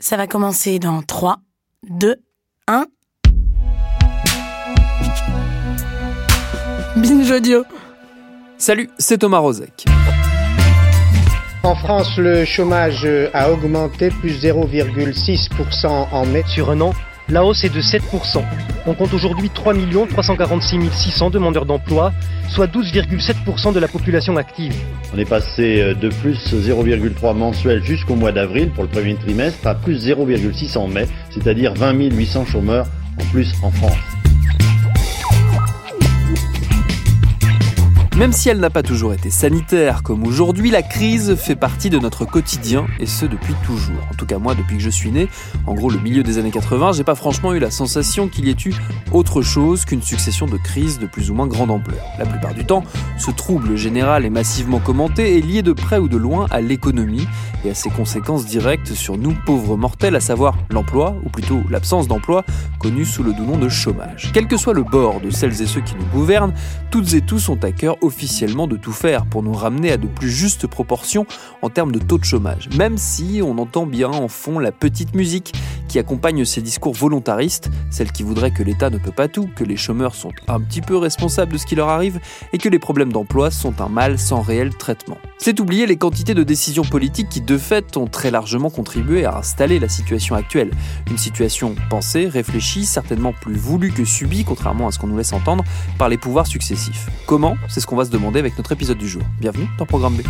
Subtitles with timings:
[0.00, 1.38] Ça va commencer dans 3,
[1.90, 2.14] 2,
[2.68, 2.86] 1.
[6.96, 7.64] Binge audio.
[8.58, 9.86] Salut, c'est Thomas Rozek.
[11.64, 16.44] En France, le chômage a augmenté plus 0,6% en mai.
[16.46, 16.92] Sur un an,
[17.30, 18.42] la hausse est de 7%.
[18.86, 19.74] On compte aujourd'hui 3
[20.08, 22.12] 346 600 demandeurs d'emploi,
[22.48, 24.74] soit 12,7% de la population active.
[25.14, 29.74] On est passé de plus 0,3 mensuel jusqu'au mois d'avril pour le premier trimestre à
[29.74, 32.86] plus 0,6 en mai, c'est-à-dire 20 800 chômeurs
[33.20, 34.17] en plus en France.
[38.18, 42.00] Même si elle n'a pas toujours été sanitaire comme aujourd'hui, la crise fait partie de
[42.00, 44.02] notre quotidien et ce depuis toujours.
[44.10, 45.28] En tout cas moi depuis que je suis né,
[45.68, 48.50] en gros le milieu des années 80, j'ai pas franchement eu la sensation qu'il y
[48.50, 48.74] ait eu
[49.12, 52.00] autre chose qu'une succession de crises de plus ou moins grande ampleur.
[52.18, 52.82] La plupart du temps,
[53.18, 57.28] ce trouble général et massivement commenté est lié de près ou de loin à l'économie
[57.64, 62.08] et à ses conséquences directes sur nous pauvres mortels, à savoir l'emploi, ou plutôt l'absence
[62.08, 62.44] d'emploi,
[62.80, 64.30] connu sous le doux nom de chômage.
[64.34, 66.52] Quel que soit le bord de celles et ceux qui nous gouvernent,
[66.90, 70.06] toutes et tous ont à cœur officiellement de tout faire pour nous ramener à de
[70.06, 71.26] plus justes proportions
[71.62, 75.14] en termes de taux de chômage, même si on entend bien en fond la petite
[75.14, 75.54] musique
[75.88, 79.64] qui accompagne ces discours volontaristes, celle qui voudrait que l'État ne peut pas tout, que
[79.64, 82.20] les chômeurs sont un petit peu responsables de ce qui leur arrive
[82.52, 85.18] et que les problèmes d'emploi sont un mal sans réel traitement.
[85.38, 89.38] C'est oublier les quantités de décisions politiques qui de fait ont très largement contribué à
[89.38, 90.70] installer la situation actuelle.
[91.10, 95.32] Une situation pensée, réfléchie, certainement plus voulue que subie, contrairement à ce qu'on nous laisse
[95.32, 95.64] entendre,
[95.96, 97.08] par les pouvoirs successifs.
[97.26, 97.56] Comment?
[97.68, 99.22] C'est ce qu'on va se demander avec notre épisode du jour.
[99.40, 100.22] Bienvenue dans Programme B.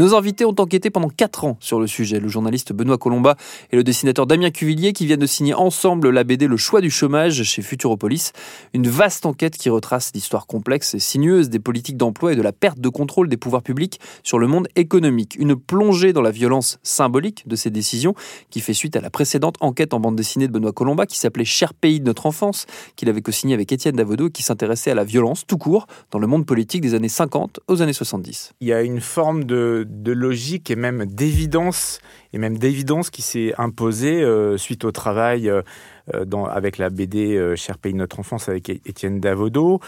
[0.00, 3.36] Nos invités ont enquêté pendant 4 ans sur le sujet, le journaliste Benoît Colomba
[3.70, 6.88] et le dessinateur Damien Cuvillier qui viennent de signer ensemble la BD Le choix du
[6.88, 8.32] chômage chez Futuropolis,
[8.72, 12.52] une vaste enquête qui retrace l'histoire complexe et sinueuse des politiques d'emploi et de la
[12.52, 16.78] perte de contrôle des pouvoirs publics sur le monde économique, une plongée dans la violence
[16.82, 18.14] symbolique de ces décisions
[18.48, 21.44] qui fait suite à la précédente enquête en bande dessinée de Benoît Colomba qui s'appelait
[21.44, 22.64] Cher pays de notre enfance,
[22.96, 26.18] qu'il avait co-signé avec Étienne Davodo et qui s'intéressait à la violence tout court dans
[26.18, 28.54] le monde politique des années 50 aux années 70.
[28.62, 32.00] Il y a une forme de de, logique et même d'évidence,
[32.32, 35.62] et même d'évidence qui s'est imposée euh, suite au travail euh,
[36.14, 39.80] euh, avec la BD Cher pays de notre enfance avec Étienne Davodo.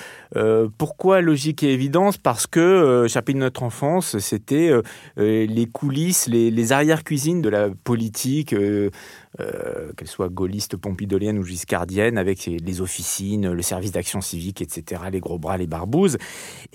[0.79, 2.19] pourquoi logique et évidence?
[2.19, 4.73] Parce que Cher pays de notre enfance, c'était
[5.17, 8.51] les coulisses, les, les arrière-cuisines de la politique.
[8.51, 15.21] qu'elle soit gaulliste, pompidolienne ou giscardienne, avec les officines, le service d'action civique, etc., les
[15.21, 16.19] gros bras, les barbouzes.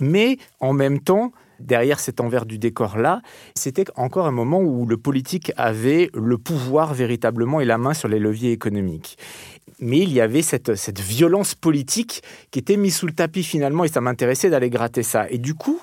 [0.01, 3.21] Mais en même temps, derrière cet envers du décor-là,
[3.55, 8.07] c'était encore un moment où le politique avait le pouvoir véritablement et la main sur
[8.07, 9.17] les leviers économiques.
[9.79, 13.83] Mais il y avait cette, cette violence politique qui était mise sous le tapis finalement,
[13.83, 15.29] et ça m'intéressait d'aller gratter ça.
[15.29, 15.79] Et du coup,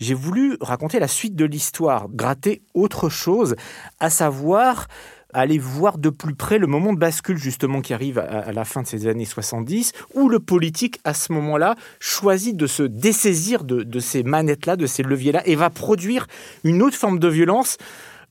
[0.00, 3.56] j'ai voulu raconter la suite de l'histoire, gratter autre chose,
[4.00, 4.86] à savoir
[5.34, 8.82] aller voir de plus près le moment de bascule justement qui arrive à, la fin
[8.82, 14.00] de ces années 70, où le politique, à ce moment-là, choisit de se dessaisir de,
[14.00, 16.26] ces manettes-là, de ces leviers-là, et va produire
[16.64, 17.76] une autre forme de violence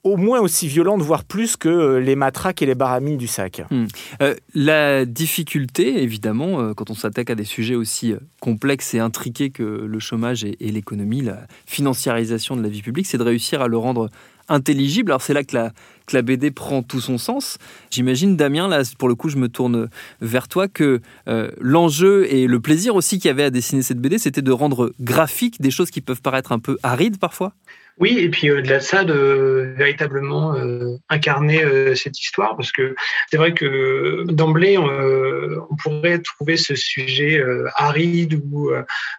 [0.03, 3.63] au moins aussi violente, voire plus que euh, les matraques et les baramines du sac.
[3.69, 3.87] Hmm.
[4.21, 9.49] Euh, la difficulté, évidemment, euh, quand on s'attaque à des sujets aussi complexes et intriqués
[9.49, 13.67] que le chômage et l'économie, la financiarisation de la vie publique, c'est de réussir à
[13.67, 14.09] le rendre
[14.47, 15.11] intelligible.
[15.11, 15.73] Alors c'est là que la,
[16.07, 17.57] que la BD prend tout son sens.
[17.91, 19.89] J'imagine, Damien, là, pour le coup, je me tourne
[20.21, 23.99] vers toi, que euh, l'enjeu et le plaisir aussi qu'il y avait à dessiner cette
[23.99, 27.53] BD, c'était de rendre graphique des choses qui peuvent paraître un peu arides parfois?
[27.99, 32.95] Oui, et puis au-delà de ça, de véritablement euh, incarner euh, cette histoire, parce que
[33.31, 37.43] c'est vrai que d'emblée, euh, on pourrait trouver ce sujet
[37.75, 38.71] aride ou,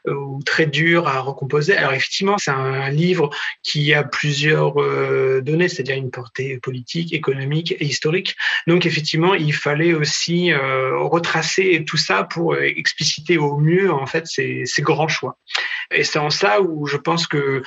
[0.07, 1.77] ou, très dur à recomposer.
[1.77, 3.31] Alors effectivement, c'est un livre
[3.65, 4.75] qui a plusieurs
[5.43, 8.37] données, c'est-à-dire une portée politique, économique et historique.
[8.67, 14.63] Donc effectivement, il fallait aussi retracer tout ça pour expliciter au mieux en fait ces,
[14.67, 15.39] ces grands choix.
[15.91, 17.63] Et c'est en ça où je pense que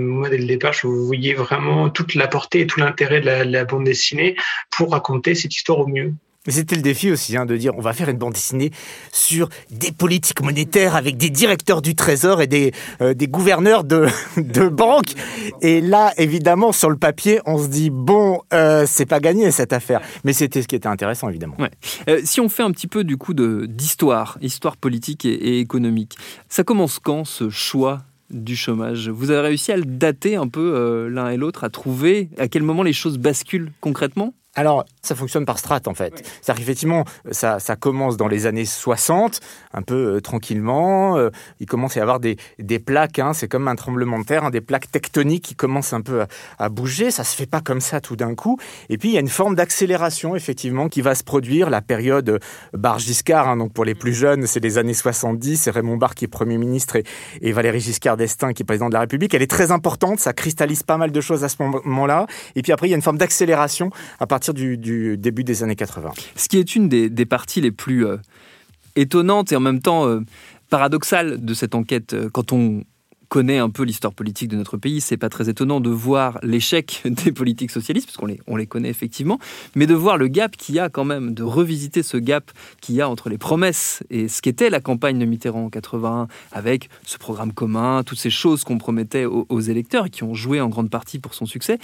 [0.00, 3.64] moi, dès le départ, je voyais vraiment toute la portée et tout l'intérêt de, la,
[3.64, 4.36] bande dessinée
[4.70, 6.14] pour raconter cette histoire au mieux.
[6.48, 8.70] C'était le défi aussi hein, de dire on va faire une bande dessinée
[9.12, 14.06] sur des politiques monétaires avec des directeurs du Trésor et des, euh, des gouverneurs de,
[14.38, 15.12] de banques.
[15.60, 19.74] Et là, évidemment, sur le papier, on se dit bon, euh, c'est pas gagné cette
[19.74, 20.00] affaire.
[20.24, 21.56] Mais c'était ce qui était intéressant, évidemment.
[21.58, 21.70] Ouais.
[22.08, 26.16] Euh, si on fait un petit peu du coup d'histoire, histoire politique et, et économique,
[26.48, 28.00] ça commence quand ce choix
[28.30, 29.08] du chômage.
[29.08, 32.48] Vous avez réussi à le dater un peu euh, l'un et l'autre, à trouver à
[32.48, 34.34] quel moment les choses basculent concrètement?
[34.56, 36.12] Alors, ça fonctionne par strates en fait.
[36.42, 39.38] C'est-à-dire qu'effectivement, ça, ça commence dans les années 60,
[39.72, 41.16] un peu euh, tranquillement.
[41.16, 41.30] Euh,
[41.60, 44.44] il commence à y avoir des, des plaques, hein, c'est comme un tremblement de terre,
[44.44, 46.26] hein, des plaques tectoniques qui commencent un peu à,
[46.58, 47.12] à, bouger.
[47.12, 48.58] Ça se fait pas comme ça tout d'un coup.
[48.88, 51.70] Et puis, il y a une forme d'accélération effectivement qui va se produire.
[51.70, 52.38] La période euh,
[52.72, 55.58] Barre-Giscard, hein, donc pour les plus jeunes, c'est les années 70.
[55.58, 57.04] C'est Raymond Barre qui est Premier ministre et,
[57.40, 59.32] et Valéry Giscard d'Estaing qui est président de la République.
[59.32, 62.26] Elle est très importante, ça cristallise pas mal de choses à ce moment-là.
[62.56, 65.62] Et puis après, il y a une forme d'accélération à partir du, du, début des
[65.62, 66.12] années 80.
[66.36, 68.16] Ce qui est une des, parties les plus euh,
[68.96, 70.20] étonnantes et en même temps euh,
[70.70, 72.14] paradoxales de cette enquête.
[72.14, 72.82] Euh, quand on
[73.28, 77.02] connaît un peu l'histoire politique de notre pays, c'est pas très étonnant de voir l'échec
[77.04, 79.38] des politiques socialistes, parce qu'on les, on les connaît effectivement,
[79.76, 82.50] mais de voir le gap qu'il y a quand même, de revisiter ce gap
[82.80, 86.26] qu'il y a entre les promesses et ce qu'était la campagne de Mitterrand en 81,
[86.50, 90.34] avec ce programme commun, toutes ces choses qu'on promettait aux, aux électeurs et qui ont
[90.34, 91.78] joué en grande partie pour son succès,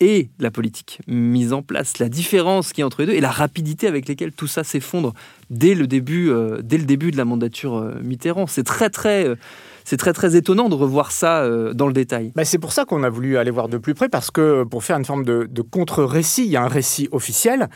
[0.00, 3.30] et la politique mise en place, la différence qui est entre les deux et la
[3.30, 5.14] rapidité avec laquelle tout ça s'effondre
[5.50, 8.46] dès le début, euh, dès le début de la mandature euh, Mitterrand.
[8.46, 9.36] C'est très très euh,
[9.84, 12.32] c'est très très étonnant de revoir ça dans le détail.
[12.34, 14.82] Bah, c'est pour ça qu'on a voulu aller voir de plus près parce que pour
[14.82, 17.68] faire une forme de, de contre-récit, il y a un récit officiel.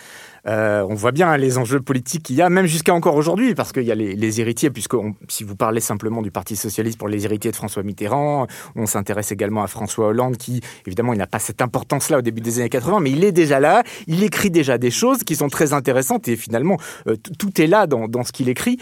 [0.47, 3.73] Euh, on voit bien les enjeux politiques qu'il y a, même jusqu'à encore aujourd'hui, parce
[3.73, 4.95] qu'il y a les, héritiers, puisque
[5.29, 8.47] si vous parlez simplement du Parti socialiste pour les héritiers de François Mitterrand,
[8.77, 12.41] on s'intéresse également à François Hollande, qui évidemment il n'a pas cette importance-là au début
[12.41, 15.49] des années 80, mais il est déjà là, il écrit déjà des choses qui sont
[15.49, 16.77] très intéressantes et finalement
[17.09, 18.79] euh, tout est là dans, ce qu'il écrit.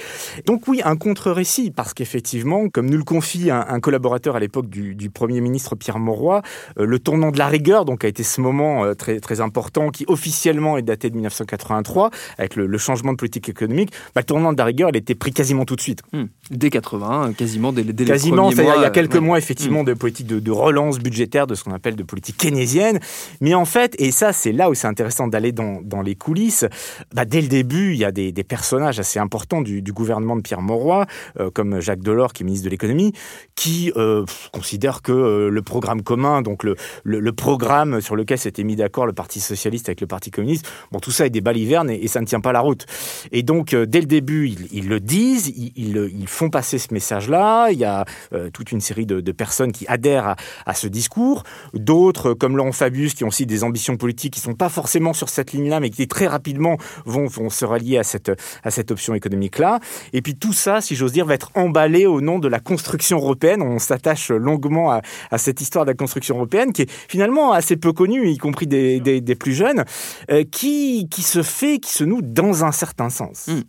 [0.46, 5.10] Donc oui, un contre-récit, parce qu'effectivement, comme nous le confie un, collaborateur à l'époque du,
[5.10, 6.42] Premier ministre Pierre Mauroy,
[6.78, 10.04] euh, le tournant de la rigueur donc a été ce moment très, très important qui
[10.06, 11.16] officiellement est daté de
[11.48, 13.92] 1983 avec le, le changement de politique économique.
[14.14, 16.02] Bah, le tournant de la rigueur, il était pris quasiment tout de suite.
[16.12, 16.24] Mmh.
[16.50, 18.76] Dès 80, quasiment dès, dès quasiment, les premiers mois.
[18.78, 19.20] Il y a quelques ouais.
[19.20, 19.86] mois effectivement mmh.
[19.86, 23.00] de politique de, de, relance budgétaire, de ce qu'on appelle de politique keynésienne.
[23.40, 26.66] Mais en fait, et ça c'est là où c'est intéressant d'aller dans, dans, les coulisses,
[27.14, 30.36] bah, dès le début, il y a des, des personnages assez importants du, du gouvernement
[30.36, 31.06] de Pierre Mauroy,
[31.38, 33.12] euh, comme Jacques Delors qui est ministre de l'économie,
[33.54, 38.38] qui euh, considère que euh, le programme commun, donc le, le, le programme sur lequel
[38.38, 41.42] s'était mis d'accord le Parti socialiste avec le Parti communiste, bon, tout ça est des
[41.42, 42.86] balivernes et, ça ne tient pas la route.
[43.32, 47.68] Et donc, euh, dès le début, ils, le disent, ils, ils, font passer ce message-là.
[47.70, 50.34] Il y a euh, toute une série de, personnes qui adhèrent
[50.66, 51.44] à, ce discours.
[51.74, 55.28] D'autres, comme Laurent Fabius, qui ont aussi des ambitions politiques, qui sont pas forcément sur
[55.28, 58.32] cette ligne-là, mais qui très rapidement vont, vont se rallier à cette,
[58.64, 59.80] à cette option économique-là.
[60.12, 63.18] Et puis tout ça, si j'ose dire, va être emballé au nom de la construction
[63.18, 63.62] européenne.
[63.62, 67.92] On s'attache longuement à, cette histoire de la construction européenne, qui est finalement assez peu
[67.92, 69.84] connue, y compris des, des, des plus jeunes,
[70.30, 73.48] euh, qui, qui se fait, qui se noue dans un certain sens.
[73.48, 73.60] Mmh.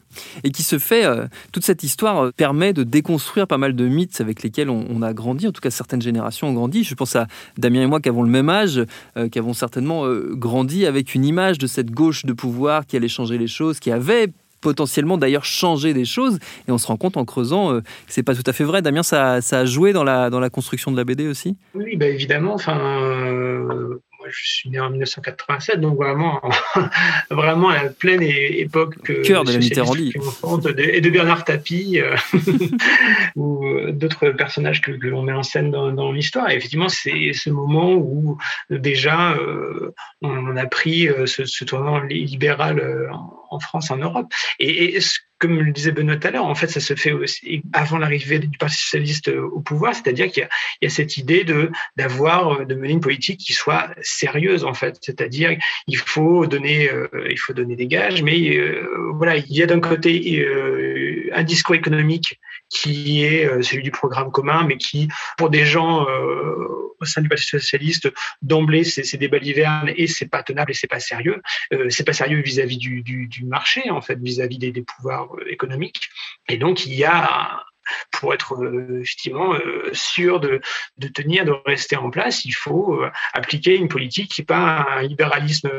[0.43, 3.87] Et qui se fait, euh, toute cette histoire euh, permet de déconstruire pas mal de
[3.87, 6.83] mythes avec lesquels on, on, a grandi, en tout cas certaines générations ont grandi.
[6.83, 7.27] Je pense à
[7.57, 8.83] Damien et moi qui avons le même âge,
[9.17, 12.95] euh, qui avons certainement euh, grandi avec une image de cette gauche de pouvoir qui
[12.95, 14.31] allait changer les choses, qui avait
[14.61, 18.23] potentiellement d'ailleurs changer des choses et on se rend compte en creusant euh, que c'est
[18.23, 18.81] pas tout à fait vrai.
[18.81, 21.57] Damien, ça, ça, a joué dans la, dans la construction de la BD aussi?
[21.73, 22.53] Oui, bah évidemment.
[22.53, 23.99] Enfin, euh,
[24.31, 26.41] je suis né en 1987, donc vraiment,
[27.29, 30.13] vraiment à la pleine époque euh, cœur de la Mitterrandie
[30.77, 32.15] et de Bernard Tapie euh,
[33.35, 36.49] ou d'autres personnages que, que l'on met en scène dans, dans l'histoire.
[36.49, 38.37] Et effectivement, c'est ce moment où
[38.69, 44.31] déjà euh, on a pris ce, ce tournant libéral en, en France, en Europe.
[44.59, 44.99] Et, et
[45.39, 48.39] comme le disait Benoît tout à l'heure, en fait, ça se fait aussi avant l'arrivée
[48.39, 50.47] du Parti socialiste au pouvoir, c'est-à-dire qu'il
[50.81, 54.97] y, a cette idée de d'avoir de mener une politique qui soit sérieuse, en fait,
[55.01, 59.63] c'est-à-dire il faut donner euh, il faut donner des gages, mais euh, voilà, il y
[59.63, 64.77] a d'un côté euh, un discours économique qui est euh, celui du programme commun, mais
[64.77, 68.09] qui, pour des gens euh, au sein du Parti socialiste,
[68.41, 71.41] d'emblée, c'est des balivernes et c'est pas tenable et c'est pas sérieux.
[71.73, 74.83] Euh, c'est pas sérieux vis-à-vis -vis du, du, marché, en fait, vis-à-vis -vis des, des,
[74.83, 76.09] pouvoirs économiques.
[76.47, 77.63] Et donc, il y a
[78.11, 78.55] pour être
[79.01, 79.55] effectivement
[79.93, 80.61] sûr de,
[80.99, 83.01] de, tenir, de rester en place, il faut
[83.33, 85.71] appliquer une politique qui n'est pas un libéralisme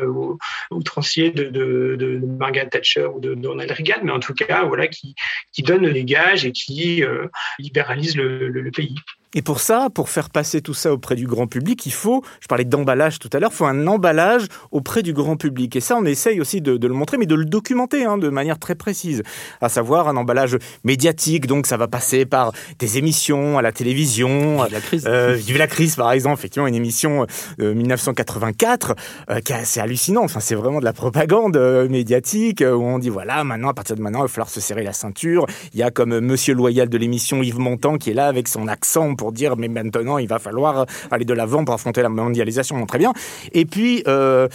[0.73, 4.88] outrancier de, de, de, Margaret Thatcher ou de Donald Reagan, mais en tout cas, voilà,
[4.88, 5.14] qui,
[5.52, 7.28] qui donne les gages et qui euh,
[7.61, 8.97] libéralise le pays.
[9.35, 12.49] Et pour ça, pour faire passer tout ça auprès du grand public, il faut, je
[12.49, 15.77] parlais d'emballage tout à l'heure, il faut un emballage auprès du grand public.
[15.77, 18.59] Et ça, on essaye aussi de, le montrer, mais de le documenter hein, de manière
[18.59, 19.23] très précise.
[19.61, 24.65] À savoir un emballage médiatique, donc ça va passer par des émissions à la télévision.
[24.65, 25.05] Vive la crise.
[25.07, 27.27] Euh, Vive la crise, par exemple, effectivement, une émission
[27.61, 28.97] euh, 1984
[29.31, 30.25] euh, qui est assez hallucinant.
[30.25, 33.95] Enfin, c'est vraiment de la propagande euh, médiatique où on dit voilà, maintenant, à partir
[33.95, 35.47] de maintenant, il va falloir se serrer la ceinture.
[35.73, 38.67] Il y a comme Monsieur Loyal de l'émission Yves Montand qui est là avec son
[38.67, 42.87] accent pour dire mais maintenant il va falloir aller de l'avant pour affronter la mondialisation.
[42.87, 43.12] très bien.
[43.53, 44.49] Et puis euh,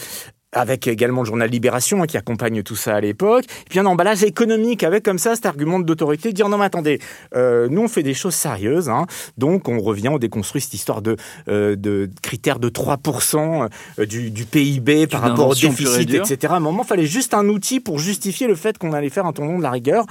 [0.56, 3.44] avec également le journal Libération hein, qui accompagne tout ça à l'époque.
[3.44, 7.00] Et puis un emballage économique avec comme ça cet argument d'autorité, dire non mais attendez,
[7.36, 9.06] euh, nous on fait des choses sérieuses, hein,
[9.38, 11.18] donc on revient, on déconstruit cette histoire de,
[11.50, 13.70] euh, de critères de 3%
[14.00, 16.54] euh, du, du, PIB par rapport au déficit, etc.
[16.54, 19.26] À un moment, il fallait juste un outil pour justifier le fait qu'on allait faire
[19.26, 20.06] un tournant de la rigueur.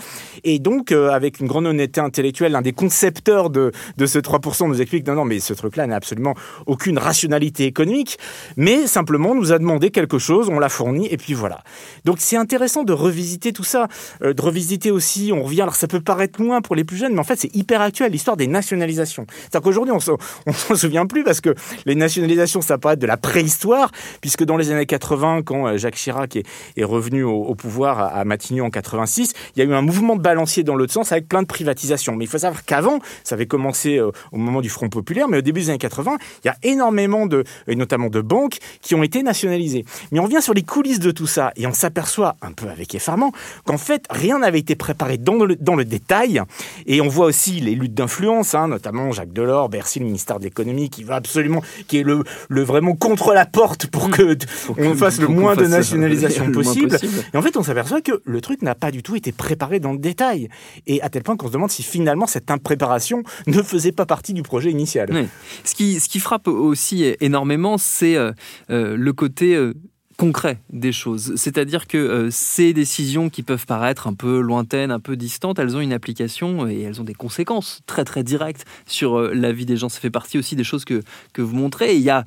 [0.45, 4.69] Et donc, euh, avec une grande honnêteté intellectuelle, l'un des concepteurs de, de ce 3%
[4.69, 6.35] nous explique non, non, mais ce truc-là n'a absolument
[6.67, 8.19] aucune rationalité économique,
[8.57, 11.63] mais simplement nous a demandé quelque chose on l'a fourni, et puis voilà.
[12.05, 13.89] Donc c'est intéressant de revisiter tout ça,
[14.23, 17.15] euh, de revisiter aussi, on revient, alors ça peut paraître loin pour les plus jeunes,
[17.15, 19.27] mais en fait c'est hyper actuel, l'histoire des nationalisations.
[19.29, 19.95] C'est-à-dire qu'aujourd'hui
[20.47, 21.55] on s'en souvient plus parce que
[21.87, 25.97] les nationalisations ça paraît de la préhistoire, puisque dans les années 80, quand euh, Jacques
[25.97, 30.17] Chirac est, revenu au, pouvoir à, Matignon en 86, il y a eu un mouvement
[30.17, 32.15] de balancier dans l'autre sens avec plein de privatisations.
[32.17, 35.39] Mais il faut savoir qu'avant, ça avait commencé euh, au moment du Front Populaire, mais
[35.39, 38.95] au début des années 80, il y a énormément de, et notamment de banques, qui
[38.95, 39.85] ont été nationalisées.
[40.15, 42.95] Mais on vient sur les coulisses de tout ça et on s'aperçoit, un peu avec
[42.95, 43.33] effarement,
[43.65, 46.41] qu'en fait, rien n'avait été préparé dans le, dans le détail.
[46.87, 50.45] Et on voit aussi les luttes d'influence, hein, notamment Jacques Delors, Bercy, le ministère de
[50.45, 54.39] l'économie, qui va absolument, qui est le, le vraiment contre la porte pour que
[54.79, 56.97] on fasse le moins de nationalisation possible.
[57.33, 59.91] Et en fait, on s'aperçoit que le truc n'a pas du tout été préparé dans
[59.91, 60.49] le détail.
[60.87, 64.33] Et à tel point qu'on se demande si finalement cette impréparation ne faisait pas partie
[64.33, 65.27] du projet initial.
[65.65, 68.31] Ce, qui, ce qui frappe aussi énormément, c'est euh,
[68.71, 69.75] euh, le côté euh,
[70.17, 71.35] concret des choses.
[71.37, 75.77] C'est-à-dire que euh, ces décisions qui peuvent paraître un peu lointaines, un peu distantes, elles
[75.77, 79.67] ont une application et elles ont des conséquences très très directes sur euh, la vie
[79.67, 79.89] des gens.
[79.89, 81.03] Ça fait partie aussi des choses que,
[81.33, 81.97] que vous montrez.
[81.97, 82.25] il y a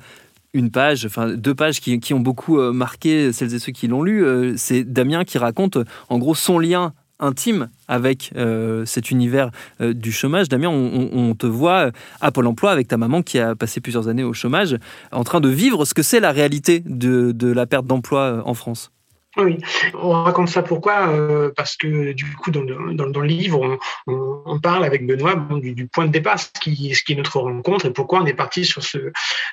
[0.54, 3.86] une page, enfin deux pages qui, qui ont beaucoup euh, marqué celles et ceux qui
[3.86, 4.24] l'ont lu.
[4.56, 5.78] C'est Damien qui raconte
[6.08, 10.48] en gros son lien intime avec euh, cet univers euh, du chômage.
[10.48, 14.24] Damien, on, te voit à Pôle emploi avec ta maman qui a passé plusieurs années
[14.24, 14.76] au chômage,
[15.12, 18.54] en train de vivre ce que c'est la réalité de, la perte d'emploi euh, en
[18.54, 18.90] France.
[19.38, 19.58] Oui,
[19.94, 23.78] on raconte ça pourquoi euh, Parce que du coup, dans, le livre,
[24.08, 28.20] on, parle avec Benoît du, point de départ, ce qui, est notre rencontre et pourquoi
[28.20, 28.98] on est parti sur ce,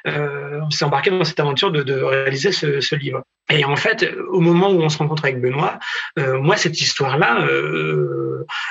[0.08, 3.22] euh, on s'est embarqué dans cette aventure de, réaliser ce, livre.
[3.52, 5.78] Et en fait, au moment où on se rencontre avec Benoît,
[6.18, 7.48] euh, moi, cette histoire-là,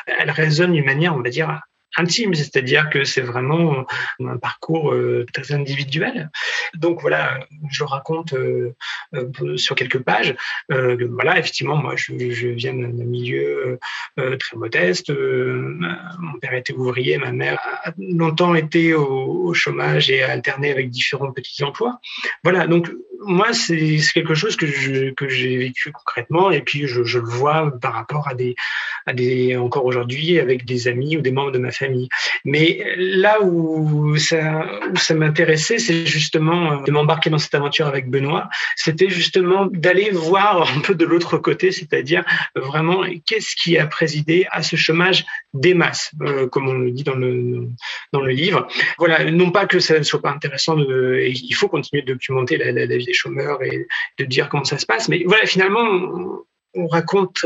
[0.07, 1.61] elle résonne d'une manière, on va dire,
[1.97, 3.87] intime, c'est-à-dire que c'est vraiment
[4.21, 6.31] un parcours euh, très individuel.
[6.75, 8.75] Donc voilà, je raconte euh,
[9.15, 10.35] euh, sur quelques pages.
[10.69, 12.13] voilà, effectivement, moi, je,
[12.49, 13.79] viens d'un milieu
[14.17, 15.11] très modeste.
[15.11, 20.71] mon père était ouvrier, ma mère a longtemps été au, au chômage et a alterné
[20.71, 22.01] avec différents petits emplois.
[22.43, 22.91] Voilà, donc
[23.27, 28.29] moi, c'est quelque chose que j'ai vécu concrètement et puis je, le vois par rapport
[28.29, 32.09] à des, encore aujourd'hui avec des amis ou des membres de ma famille.
[32.45, 34.67] Mais là où ça,
[35.15, 38.49] m'intéressait, c'est justement de m'embarquer dans cette aventure avec Benoît.
[38.77, 44.47] C'était justement d'aller voir un peu de l'autre côté, c'est-à-dire vraiment qu'est-ce qui a présidé
[44.51, 48.67] à ce chômage des masses, euh, comme on le dit dans le livre.
[48.99, 52.87] Voilà, non pas que ça ne soit pas intéressant, il faut continuer de documenter la,
[52.87, 53.87] vie chômeurs et
[54.19, 55.09] de dire comment ça se passe.
[55.09, 56.45] Mais voilà, finalement,
[56.75, 57.45] on raconte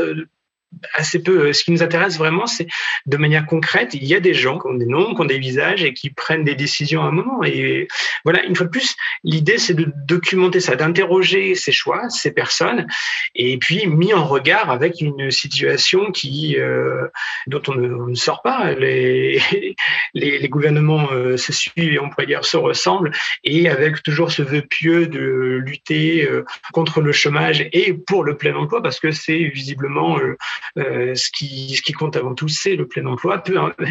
[0.93, 1.51] assez peu.
[1.53, 2.67] Ce qui nous intéresse vraiment, c'est
[3.05, 5.39] de manière concrète, il y a des gens qui ont des noms, qui ont des
[5.39, 7.43] visages et qui prennent des décisions à un moment.
[7.43, 7.87] Et
[8.23, 12.87] voilà, une fois de plus, l'idée, c'est de documenter ça, d'interroger ces choix, ces personnes,
[13.35, 17.07] et puis mis en regard avec une situation qui euh,
[17.47, 18.73] dont on ne, sort pas.
[18.73, 19.41] Les,
[20.13, 23.11] les, les gouvernements euh, se suivent et on pourrait dire se ressemblent,
[23.43, 28.37] et avec toujours ce vœu pieux de lutter euh, contre le chômage et pour le
[28.37, 30.37] plein emploi, parce que c'est visiblement euh, euh,
[30.75, 33.43] ce, qui, ce qui compte avant tout, c'est le plein emploi.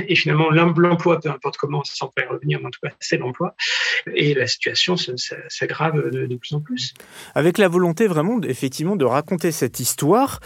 [0.09, 3.55] Et finalement, l'emploi, peu importe comment, sans faire revenir, mais en tout cas, c'est l'emploi.
[4.15, 4.97] Et la situation
[5.49, 6.95] s'aggrave de, plus en plus.
[7.35, 10.41] Avec la volonté vraiment, effectivement, de raconter cette histoire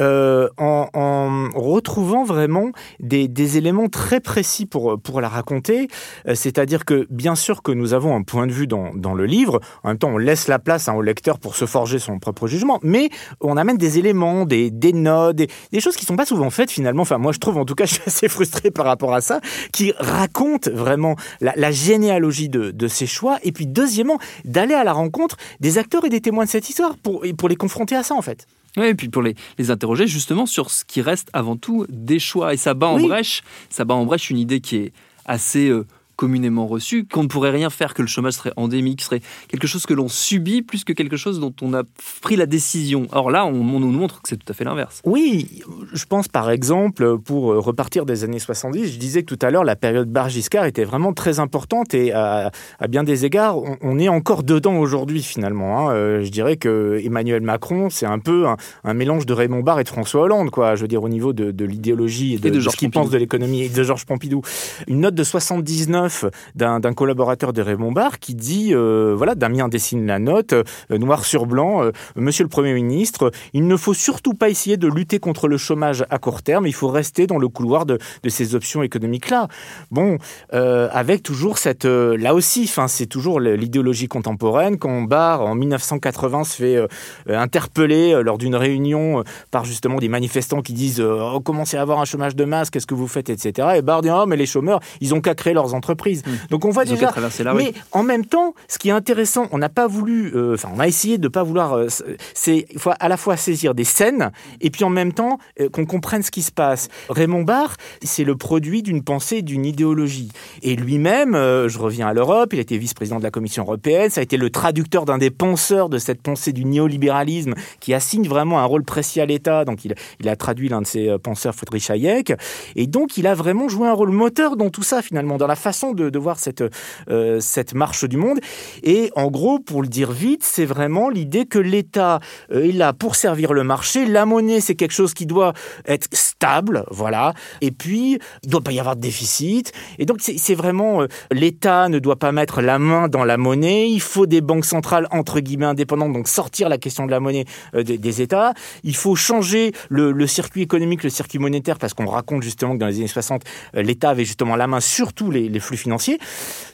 [0.00, 2.70] euh, en, retrouvant vraiment
[3.00, 5.88] des, éléments très précis pour, la raconter.
[6.26, 9.60] Euh, c'est-à-dire que, bien sûr, que nous avons un point de vue dans, le livre.
[9.82, 12.46] En même temps, on laisse la place hein, au lecteur pour se forger son propre
[12.46, 12.78] jugement.
[12.82, 13.08] Mais
[13.40, 15.36] on amène des éléments, des, des notes,
[15.72, 17.02] des choses qui sont pas souvent faites finalement.
[17.02, 19.40] Enfin, moi, je trouve, en tout cas, je suis assez frustré par rapport à ça,
[19.72, 23.38] qui raconte vraiment la, généalogie de, de ces choix.
[23.42, 26.96] Et puis, deuxièmement, d'aller à la rencontre des acteurs et des témoins de cette histoire
[26.96, 28.46] pour, pour les confronter à ça, en fait.
[28.76, 32.18] Oui, et puis pour les, les, interroger justement sur ce qui reste avant tout des
[32.18, 32.54] choix.
[32.54, 34.92] Et ça bat en brèche, ça bat en brèche une idée qui est
[35.24, 35.86] assez euh,
[36.18, 39.86] communément reçu, qu'on ne pourrait rien faire, que le chômage serait endémique, serait quelque chose
[39.86, 41.84] que l'on subit plus que quelque chose dont on a
[42.20, 43.06] pris la décision.
[43.12, 45.00] Or là, on, nous montre que c'est tout à fait l'inverse.
[45.04, 49.52] Oui, je pense par exemple, pour repartir des années 70, je disais que tout à
[49.52, 52.50] l'heure, la période Bargiscard était vraiment très importante et à,
[52.88, 55.78] bien des égards, on, est encore dedans aujourd'hui finalement.
[55.88, 55.94] Hein.
[55.94, 58.46] Euh, je dirais que Emmanuel Macron, c'est un peu
[58.82, 60.74] un, mélange de Raymond Barre et de François Hollande, quoi.
[60.74, 63.62] Je veux dire, au niveau de, l'idéologie et de, de, ce qu'il pense de l'économie
[63.62, 64.42] et de Georges Pompidou.
[64.88, 66.07] Une note de 79
[66.54, 71.24] d'un collaborateur de Raymond Barre qui dit, euh, voilà, Damien dessine la note, euh, noir
[71.24, 75.18] sur blanc, euh, Monsieur le Premier ministre, il ne faut surtout pas essayer de lutter
[75.18, 77.98] contre le chômage à court terme, il faut rester dans le couloir de,
[78.28, 79.48] ces options économiques-là.
[79.90, 80.18] Bon,
[80.50, 86.88] avec toujours cette, là aussi, c'est toujours l'idéologie contemporaine, quand Barre, en 1980, se fait
[87.28, 92.04] interpeller lors d'une réunion par justement des manifestants qui disent oh, commencez à avoir un
[92.04, 93.68] chômage de masse, qu'est-ce que vous faites, etc.
[93.76, 96.36] Et Barre dit oh, mais les chômeurs, ils ont qu'à créer leurs entreprises Hmm.
[96.50, 97.12] Donc on voit déjà.
[97.54, 100.80] Mais en même temps, ce qui est intéressant, on n'a pas voulu, euh, enfin, on
[100.80, 101.74] a essayé de ne pas vouloir.
[101.74, 101.88] Euh,
[102.34, 105.68] c'est il faut à la fois saisir des scènes et puis en même temps euh,
[105.68, 106.88] qu'on comprenne ce qui se passe.
[107.08, 110.30] Raymond Barre, c'est le produit d'une pensée, d'une idéologie.
[110.62, 114.20] Et lui-même, je reviens à l'Europe, il a été vice-président de la Commission européenne, ça
[114.20, 118.60] a été le traducteur d'un des penseurs de cette pensée du néolibéralisme qui assigne vraiment
[118.60, 119.64] un rôle précis à l'État.
[119.64, 122.32] Donc il, il a traduit l'un de ses penseurs, Friedrich Hayek.
[122.76, 125.56] Et donc il a vraiment joué un rôle moteur dans tout ça finalement, dans la
[125.56, 126.62] façon de, voir cette,
[127.10, 128.38] euh, cette marche du monde.
[128.82, 132.20] Et en gros, pour le dire vite, c'est vraiment l'idée que l'État
[132.52, 134.06] euh, est là pour servir le marché.
[134.06, 135.52] La monnaie, c'est quelque chose qui doit
[135.86, 137.34] être stable, voilà.
[137.60, 139.72] Et puis, il ne doit pas y avoir de déficit.
[139.98, 143.90] Et donc, c'est vraiment, euh, l'État ne doit pas mettre la main dans la monnaie.
[143.90, 147.44] Il faut des banques centrales, entre guillemets, indépendantes, donc sortir la question de la monnaie
[147.74, 148.54] des, États.
[148.84, 152.86] Il faut changer le, circuit économique, le circuit monétaire, parce qu'on raconte justement que dans
[152.86, 153.42] les années 60,
[153.74, 156.18] l'État avait justement la main sur tous les, les flux financiers.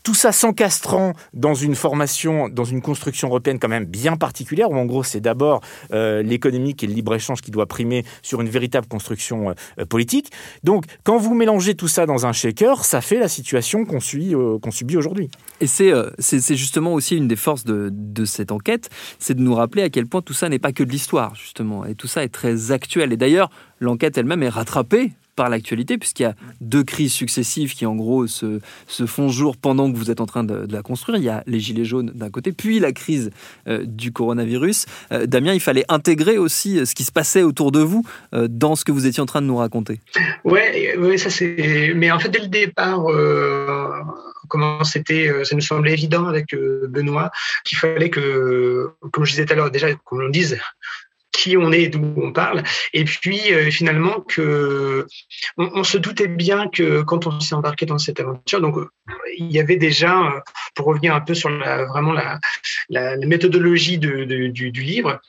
[0.02, 4.76] Tout ça s'encastrant dans une formation, dans une construction européenne quand même bien particulière, où
[4.76, 5.60] en gros c'est d'abord
[5.92, 10.30] euh, l'économique et le libre-échange qui doit primer sur une véritable construction euh, euh, politique.
[10.62, 14.96] Donc quand vous mélangez tout ça dans un shaker, ça fait la situation qu'on subit
[14.96, 15.30] aujourd'hui.
[15.60, 19.54] Et c'est c'est justement aussi une des forces de, de cette enquête, c'est de nous
[19.54, 21.84] rappeler à quel point tout ça n'est pas que de l'histoire, justement.
[21.84, 23.12] Et tout ça est très actuel.
[23.12, 27.86] Et d'ailleurs, l'enquête elle-même est rattrapée par l'actualité, puisqu'il y a deux crises successives qui,
[27.86, 28.60] en gros, se,
[29.06, 31.18] font jour pendant que vous êtes en train de, la construire.
[31.18, 33.30] Il y a les gilets jaunes d'un côté, puis la crise
[33.68, 34.86] euh, du coronavirus.
[35.12, 38.76] Euh, Damien, il fallait intégrer aussi euh, ce qui se passait autour de vous dans
[38.76, 40.00] ce que vous étiez en train de nous raconter.
[40.44, 41.92] Ouais ça c'est.
[41.94, 43.04] Mais en fait, dès le départ,
[44.48, 46.54] comment c'était, ça nous semblait évident avec
[46.88, 47.30] Benoît
[47.64, 50.58] qu'il fallait que, comme je disais tout à l'heure, déjà qu'on le dise
[51.34, 55.06] qui on est, d'où on parle, et puis euh, finalement que
[55.56, 58.76] on, se doutait bien que quand on s'est embarqué dans cette aventure, donc
[59.36, 60.40] il y avait déjà, euh,
[60.74, 62.38] pour revenir un peu sur la, vraiment la,
[63.18, 65.20] méthodologie du, livre,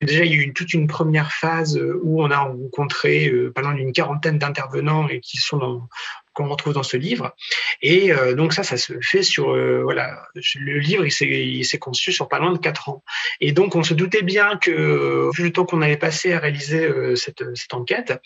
[0.00, 3.62] Déjà, il y a eu toute une première phase où on a rencontré euh, pas
[3.62, 5.88] loin d'une quarantaine d'intervenants et qui sont dans,
[6.36, 7.34] qu'on retrouve dans ce livre.
[7.82, 12.12] Et euh, donc ça, ça se fait sur euh, voilà, le livre, il s'est conçu
[12.12, 13.02] sur pas loin de quatre ans.
[13.40, 16.84] Et donc on se doutait bien que vu le temps qu'on allait passer à réaliser
[16.84, 18.20] euh, cette, cette, enquête,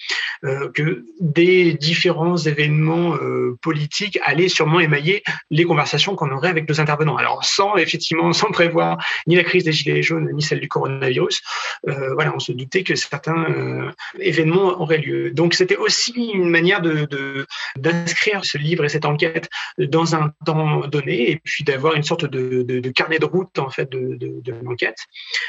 [0.74, 3.16] que des différents événements
[3.62, 7.16] politiques allaient sûrement émailler les conversations qu'on aurait avec nos intervenants.
[7.16, 11.42] Alors sans effectivement, sans prévoir ni la crise des gilets jaunes ni celle du coronavirus,
[11.84, 13.46] voilà, on se doutait que certains
[14.18, 15.30] événements auraient lieu.
[15.30, 20.32] Donc c'était aussi une manière de, de inscrire ce livre et cette enquête dans un
[20.44, 24.98] temps donné et puis d'avoir une sorte de, carnet de route en fait de, l'enquête,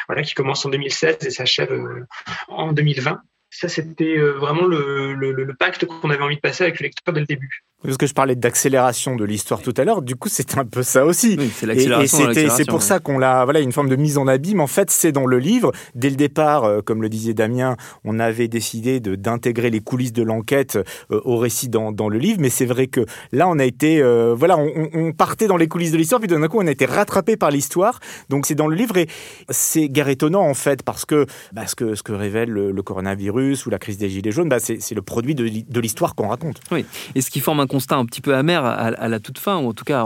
[0.07, 2.05] voilà, qui commence en 2016 et s'achève euh,
[2.47, 3.21] en 2020.
[3.51, 7.13] Ça, c'était euh, vraiment le, le pacte qu'on avait envie de passer avec le lecteur
[7.13, 7.63] dès le début.
[7.83, 10.83] Parce que je parlais d'accélération de l'histoire tout à l'heure, du coup c'est un peu
[10.83, 11.37] ça aussi.
[11.55, 12.29] c'est l'accélération.
[12.29, 14.59] Et, c'est pour ça qu'on l'a, voilà, une forme de mise en abîme.
[14.59, 15.71] En fait, c'est dans le livre.
[15.95, 20.13] Dès le départ, euh, comme le disait Damien, on avait décidé de d'intégrer les coulisses
[20.13, 20.77] de l'enquête
[21.11, 22.39] euh, au récit dans, dans le livre.
[22.39, 25.67] Mais c'est vrai que là, on a été, euh, voilà, on, on, partait dans les
[25.67, 27.99] coulisses de l'histoire, puis d'un coup, on a été rattrapé par l'histoire.
[28.29, 29.07] Donc c'est dans le livre et
[29.49, 33.40] c'est guère étonnant en fait parce que bah, ce que ce que révèle le, coronavirus
[33.65, 36.60] ou la crise des gilets jaunes, bah, c'est le produit de, l'histoire qu'on raconte.
[36.71, 36.86] Oui.
[37.15, 39.69] Et ce qui forme un constat un petit peu amer à, la toute fin, ou
[39.69, 40.06] en tout cas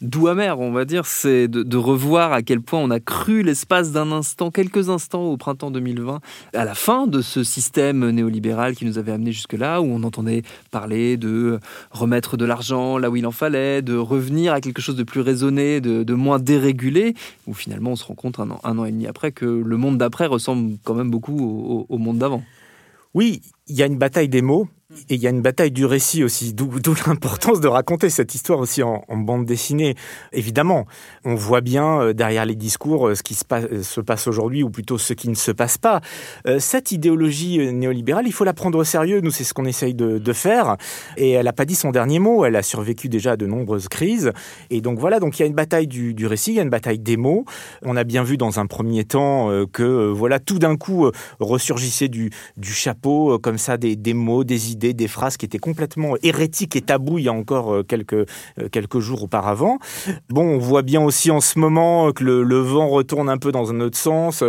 [0.00, 3.92] doux amer, on va dire, c'est de, revoir à quel point on a cru l'espace
[3.92, 6.20] d'un instant, quelques instants au printemps 2020,
[6.54, 10.42] à la fin de ce système néolibéral qui nous avait amené jusque-là, où on entendait
[10.70, 14.96] parler de remettre de l'argent là où il en fallait, de revenir à quelque chose
[14.96, 17.14] de plus raisonné, de, moins dérégulé,
[17.46, 20.26] où finalement on se rend compte un an, et demi après que le monde d'après
[20.26, 22.42] ressemble quand même beaucoup au monde d'avant.
[23.14, 24.68] Oui, il y a une bataille des mots,
[25.08, 26.68] et il y a une bataille du récit aussi, d'où
[27.06, 29.94] l'importance de raconter cette histoire aussi en, bande dessinée.
[30.32, 30.86] Évidemment,
[31.24, 34.26] on voit bien euh, derrière les discours euh, ce qui se passe, euh, se passe
[34.26, 36.00] aujourd'hui, ou plutôt ce qui ne se passe pas.
[36.58, 39.20] Cette idéologie néolibérale, il faut la prendre au sérieux.
[39.20, 40.76] Nous, c'est ce qu'on essaye de, faire.
[41.16, 42.44] Et elle n'a pas dit son dernier mot.
[42.44, 44.32] Elle a survécu déjà à de nombreuses crises.
[44.70, 46.70] Et donc voilà, donc il y a une bataille du, récit, il y a une
[46.70, 47.44] bataille des mots.
[47.82, 52.30] On a bien vu dans un premier temps que voilà, tout d'un coup ressurgissait du,
[52.56, 56.76] du chapeau comme ça des, des mots, des idées des phrases qui étaient complètement hérétiques
[56.76, 58.26] et tabous il y a encore euh, quelques, euh,
[58.70, 59.78] quelques jours auparavant.
[60.28, 63.70] Bon, on voit bien aussi en ce moment que le, vent retourne un peu dans
[63.70, 64.44] un autre sens.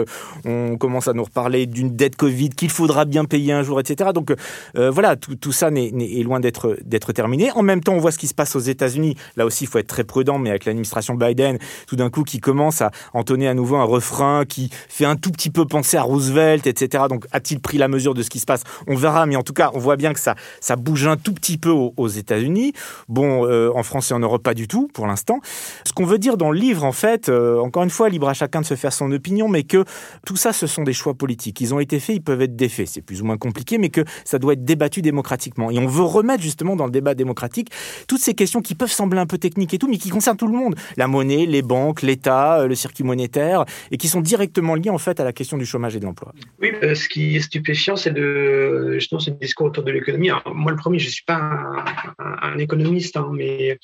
[0.45, 4.11] On commence à nous reparler d'une dette Covid qu'il faudra bien payer un jour, etc.
[4.13, 4.33] Donc
[4.77, 7.51] euh, voilà, tout, tout ça est, loin d'être d'être terminé.
[7.51, 9.15] En même temps, on voit ce qui se passe aux États-Unis.
[9.35, 12.39] Là aussi, il faut être très prudent, mais avec l'administration Biden, tout d'un coup, qui
[12.39, 16.03] commence à entonner à nouveau un refrain qui fait un tout petit peu penser à
[16.03, 17.05] Roosevelt, etc.
[17.09, 18.63] Donc a-t-il pris la mesure de ce qui se passe?
[18.87, 21.57] On verra, mais en tout cas, on voit bien que ça, bouge un tout petit
[21.57, 22.73] peu aux, États-Unis.
[23.07, 25.39] Bon, euh, en France et en Europe, pas du tout pour l'instant.
[25.85, 28.33] Ce qu'on veut dire dans le livre, en fait, euh, encore une fois, libre à
[28.33, 29.83] chacun de se faire son opinion, mais que
[30.25, 31.61] tout ça, ce sont des choix politiques.
[31.61, 32.87] Ils ont été faits, ils peuvent être défaits.
[32.87, 35.71] C'est plus ou moins compliqué, mais que ça doit être débattu démocratiquement.
[35.71, 37.69] Et on veut remettre justement dans le débat démocratique
[38.07, 40.47] toutes ces questions qui peuvent sembler un peu techniques et tout, mais qui concernent tout
[40.47, 40.75] le monde.
[40.97, 44.97] La monnaie, les banques, l'État, euh, le circuit monétaire, et qui sont directement liées en
[44.97, 46.33] fait à la question du chômage et de l'emploi.
[46.61, 50.77] Oui, ce qui est stupéfiant, c'est de justement ce discours autour de l'économie moi, le
[50.77, 51.83] premier, je ne suis pas
[52.19, 53.79] un, économiste, hein, mais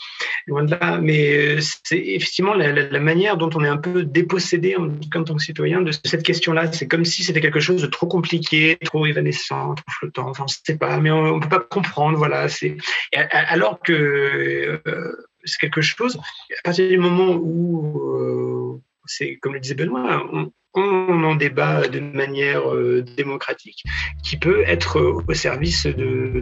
[0.46, 1.00] loin de là.
[1.02, 5.44] Mais c'est effectivement la, manière dont on est un peu dépossédé en, en tant que
[5.44, 6.72] citoyen de cette question-là.
[6.72, 10.30] C'est comme si c'était quelque chose de trop compliqué, trop évanescent, trop flottant.
[10.30, 12.18] Enfin, on ne sait pas, mais on ne peut pas comprendre.
[12.18, 12.50] Voilà.
[12.50, 12.78] C'est
[13.14, 16.20] alors que euh, c'est quelque chose.
[16.60, 21.88] À partir du moment où euh, c'est comme le disait Benoît, on, on en débat
[21.88, 23.84] de manière euh, démocratique,
[24.24, 26.42] qui peut être au service de,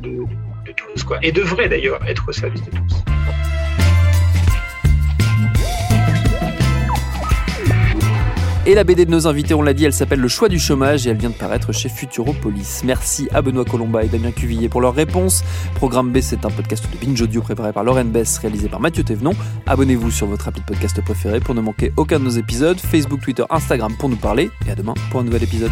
[0.66, 3.55] de tous, quoi, et devrait d'ailleurs être au service de tous.
[8.68, 11.06] Et la BD de nos invités, on l'a dit, elle s'appelle Le choix du chômage
[11.06, 12.82] et elle vient de paraître chez Futuropolis.
[12.84, 15.44] Merci à Benoît Colomba et Damien Cuvillier pour leurs réponses.
[15.76, 19.04] Programme B, c'est un podcast de Binge Audio préparé par Lauren Bess, réalisé par Mathieu
[19.04, 19.34] Thévenon.
[19.68, 22.80] Abonnez-vous sur votre appli de podcast préféré pour ne manquer aucun de nos épisodes.
[22.80, 24.50] Facebook, Twitter, Instagram pour nous parler.
[24.68, 25.72] Et à demain pour un nouvel épisode.